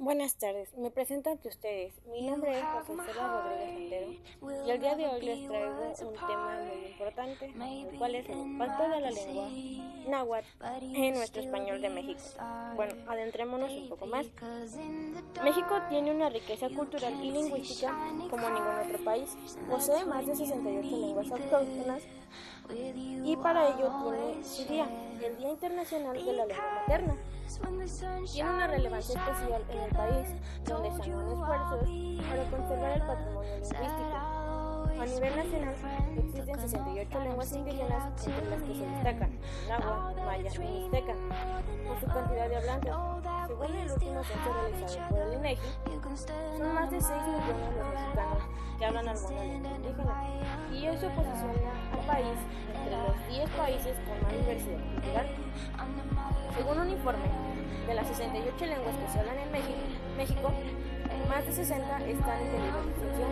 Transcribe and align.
Buenas 0.00 0.36
tardes, 0.36 0.72
me 0.76 0.92
presento 0.92 1.28
ante 1.28 1.48
ustedes. 1.48 1.92
Mi 2.06 2.22
nombre 2.22 2.56
es 2.56 2.64
José 2.64 2.92
Sela 3.04 3.42
Rodríguez 3.42 4.22
Montero 4.40 4.64
y 4.64 4.70
el 4.70 4.80
día 4.80 4.94
de 4.94 5.06
hoy 5.08 5.22
les 5.22 5.48
traigo 5.48 5.92
un 6.08 6.14
tema 6.14 6.60
muy 6.62 6.86
importante, 6.86 7.46
el 7.90 7.98
cual 7.98 8.14
es 8.14 8.28
el 8.28 8.38
impacto 8.38 8.88
de 8.88 9.00
la 9.00 9.10
lengua 9.10 9.48
náhuatl 10.08 10.46
en 10.94 11.14
nuestro 11.14 11.42
español 11.42 11.82
de 11.82 11.88
México. 11.88 12.20
Bueno, 12.76 12.94
adentrémonos 13.08 13.72
un 13.72 13.88
poco 13.88 14.06
más. 14.06 14.24
México 15.42 15.80
tiene 15.88 16.12
una 16.12 16.28
riqueza 16.28 16.68
cultural 16.68 17.14
y 17.20 17.32
lingüística 17.32 17.92
como 18.30 18.50
ningún 18.50 18.78
otro 18.86 19.04
país. 19.04 19.36
Posee 19.68 20.04
más 20.04 20.24
de 20.24 20.36
68 20.36 20.96
lenguas 20.96 21.28
autóctonas 21.32 22.04
y 23.24 23.36
para 23.36 23.70
ello 23.70 23.90
tiene 24.04 24.44
su 24.44 24.64
día, 24.64 24.88
el 25.24 25.36
Día 25.38 25.50
Internacional 25.50 26.24
de 26.24 26.32
la 26.34 26.46
Lengua 26.46 26.74
Materna. 26.86 27.16
Tiene 28.30 28.50
una 28.50 28.66
relevancia 28.66 29.18
especial 29.18 29.62
en 29.70 29.80
el 29.80 29.90
país, 29.90 30.28
donde 30.66 30.90
se 30.90 31.10
hagan 31.10 31.32
esfuerzos 31.32 31.88
para 32.28 32.44
conservar 32.50 32.92
el 32.92 33.02
patrimonio 33.02 33.54
lingüístico. 33.54 34.16
A 35.00 35.06
nivel 35.06 35.36
nacional 35.36 35.74
existen 36.18 36.60
68 36.60 37.20
lenguas 37.20 37.52
indígenas, 37.52 38.26
entre 38.26 38.50
las 38.50 38.62
que 38.62 38.74
se 38.74 38.84
destacan 38.84 39.38
náhuatl, 39.66 40.20
maya 40.20 40.50
y 40.52 40.58
mixteca, 40.58 41.14
por 41.86 42.00
su 42.00 42.06
cantidad 42.06 42.48
de 42.50 42.56
hablantes. 42.56 42.92
Según 43.46 43.76
el 43.76 43.92
último 43.92 44.24
censo 44.24 44.52
realizado 44.52 45.08
por 45.08 45.18
el 45.20 45.32
INEGI, 45.34 45.68
son 46.58 46.74
más 46.74 46.90
de 46.90 47.00
6 47.00 47.10
millones 47.10 47.76
los 47.78 47.88
mexicanos 47.88 48.42
que 48.78 48.84
hablan 48.84 49.08
alguna 49.08 49.44
lengua 49.44 49.70
indígena, 49.70 50.24
y 50.70 50.86
eso 50.86 51.08
posiciona 51.16 51.72
al 51.92 52.06
país 52.06 52.38
entre 52.74 52.96
los 52.98 53.16
10 53.26 53.50
países 53.50 53.96
con 54.06 54.22
más 54.22 54.32
diversidad 54.32 54.78
cultural. 54.94 55.26
Según 56.58 56.76
un 56.76 56.90
informe 56.90 57.22
de 57.86 57.94
las 57.94 58.08
68 58.08 58.66
lenguas 58.66 58.96
que 58.96 59.12
se 59.12 59.20
hablan 59.20 59.38
en 59.38 59.52
México, 59.52 59.78
México 60.16 60.52
más 61.28 61.46
de 61.46 61.52
60 61.52 61.86
están 61.86 62.40
en 62.42 62.50
peligro 62.50 62.82
de 62.82 62.90
extinción. 62.90 63.30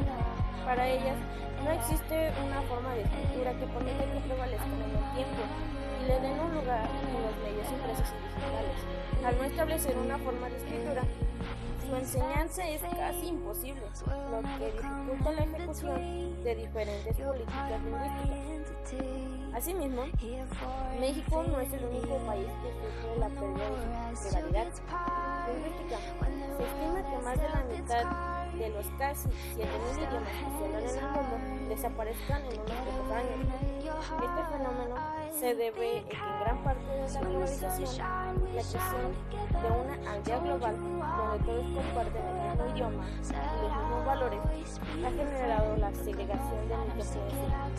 Para 0.64 0.86
ellas, 0.86 1.18
no 1.64 1.70
existe 1.72 2.30
una 2.46 2.62
forma 2.62 2.94
de 2.94 3.02
escritura 3.02 3.50
que 3.58 3.66
permita 3.66 4.04
que 4.14 4.20
prevalezcan 4.30 4.78
en 4.78 4.90
el 4.94 5.06
tiempo 5.18 5.42
y 5.42 6.06
le 6.06 6.20
den 6.20 6.38
un 6.38 6.54
lugar 6.54 6.86
en 6.86 7.22
los 7.26 7.34
medios 7.42 7.66
impresos 7.66 8.14
y 8.14 8.18
digitales. 8.30 8.78
Al 9.26 9.38
no 9.38 9.42
establecer 9.42 9.98
una 9.98 10.18
forma 10.18 10.48
de 10.48 10.56
escritura, 10.58 11.02
su 11.82 11.96
enseñanza 11.96 12.68
es 12.68 12.82
casi 12.82 13.26
imposible, 13.26 13.82
lo 13.82 14.38
que 14.56 14.70
dificulta 14.70 15.32
la 15.32 15.42
de 15.82 16.54
diferentes 16.54 17.16
políticas 17.16 17.82
lingüísticas. 17.82 19.54
Asimismo, 19.54 20.04
México 20.98 21.42
no 21.42 21.60
es 21.60 21.72
el 21.72 21.84
único 21.84 22.16
país 22.26 22.46
que 22.62 22.72
sufre 22.72 23.18
la 23.18 23.28
pérdida 23.28 24.10
de 24.10 24.16
su 24.16 24.28
pluralidad 24.28 24.66
lingüística. 25.48 25.98
Se 26.56 26.64
estima 26.64 27.00
que 27.10 27.18
más 27.24 27.36
de 27.40 27.48
la 27.48 27.64
mitad 27.64 28.04
de 28.52 28.68
los 28.70 28.86
casi 28.98 29.28
7.000 29.28 29.56
idiomas 29.56 30.32
que 30.32 30.48
se 30.48 30.54
hablan 30.54 30.82
en 30.82 30.88
el 30.88 31.02
mundo 31.02 31.68
desaparezcan 31.68 32.42
en 32.46 32.60
unos 32.60 32.70
pocos 32.70 33.12
años. 33.12 33.38
Este 33.76 34.42
fenómeno 34.56 34.94
se 35.38 35.54
debe 35.54 35.98
a 35.98 36.08
que 36.08 36.16
gran 36.40 36.64
parte 36.64 36.86
de 36.86 37.12
la 37.12 37.20
globalización, 37.20 37.98
la 37.98 38.62
creación 38.62 39.12
de 39.50 39.68
una 39.68 40.12
aldea 40.12 40.38
global 40.38 40.76
donde 40.76 41.44
todos 41.44 41.66
comparten 41.74 42.24
el 42.26 42.34
mismo 42.48 42.66
idioma 42.74 43.04
y 43.06 43.62
los 43.62 43.85
valores 44.16 44.80
ha 45.04 45.10
generado 45.10 45.76
la 45.76 45.92
segregación 45.92 46.68
de 46.68 46.76
muchos 46.76 47.06
individuos 47.16 47.76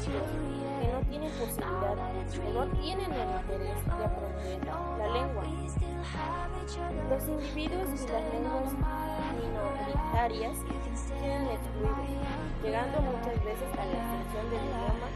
que 0.79 0.87
no 0.93 0.99
tienen 1.09 1.31
posibilidad 1.31 1.97
o 1.97 2.53
no 2.53 2.63
tienen 2.77 3.11
el 3.11 3.29
interés 3.41 3.81
de 3.85 4.05
aprender 4.05 4.59
la 4.99 5.07
lengua. 5.09 5.43
Los 7.09 7.23
individuos 7.27 7.89
y 7.89 8.07
las 8.11 8.25
lenguas 8.33 8.69
minoritarias 9.41 10.57
quedan 11.19 11.47
excluidos, 11.47 12.27
llegando 12.61 13.01
muchas 13.01 13.43
veces 13.43 13.69
a 13.73 13.85
la 13.85 13.95
extinción 13.97 14.45
del 14.51 14.61
idioma 14.61 15.07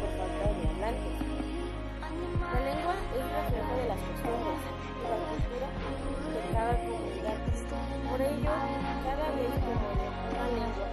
por 0.00 0.10
falta 0.16 0.44
de 0.56 0.62
hablantes. 0.68 1.16
La 2.40 2.60
lengua 2.60 2.94
cada 9.04 9.30
vez 9.32 9.52
que 9.56 9.72
muere 9.80 10.06
una 10.28 10.46
lengua, 10.52 10.86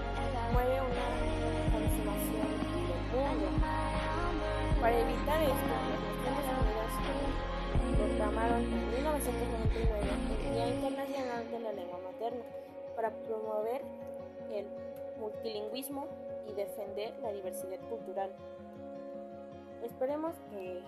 muere 0.53 0.75
una 0.88 1.07
consumación 1.73 2.50
del 2.88 3.03
mundo. 3.11 3.47
Para 4.79 4.95
evitar 4.97 5.41
esto, 5.41 5.75
las 6.23 6.33
Naciones 6.38 6.56
Unidas 6.63 6.91
proclamaron 7.97 8.61
en 8.63 8.91
1999 8.91 10.07
el 10.45 10.53
Día 10.53 10.67
Internacional 10.67 11.51
de 11.51 11.59
la 11.59 11.72
Lengua 11.73 12.00
Materna 12.03 12.45
para 12.95 13.11
promover 13.11 13.81
el 14.51 14.67
multilingüismo 15.19 16.07
y 16.47 16.53
defender 16.53 17.13
la 17.22 17.31
diversidad 17.31 17.79
cultural. 17.89 18.31
Esperemos 19.83 20.35
que 20.51 20.81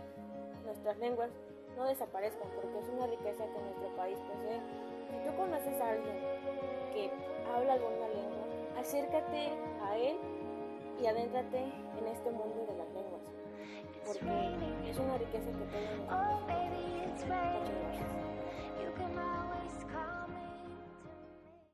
nuestras 0.66 0.97
lenguas 0.97 1.29
no 1.75 1.85
desaparezcan 1.85 2.50
porque 2.56 2.79
es 2.79 2.89
una 2.89 3.07
riqueza 3.07 3.45
que 3.45 3.62
nuestro 3.62 3.95
país 3.95 4.18
posee. 4.19 4.59
Tú 5.25 5.35
conoces 5.35 5.81
a 5.81 5.89
alguien 5.89 6.28
habla 7.59 7.73
alguna 7.73 8.07
lengua, 8.07 8.45
acércate 8.79 9.49
a 9.83 9.97
él 9.97 10.17
y 11.01 11.05
adéntrate 11.07 11.59
en 11.59 12.07
este 12.07 12.31
mundo 12.31 12.65
de 12.67 12.77
las 12.77 12.87
lenguas 12.93 13.21
porque 14.09 14.89
es 14.89 14.97
una 14.97 15.17
riqueza 15.17 15.51
que 15.51 15.65
tenemos. 15.65 16.09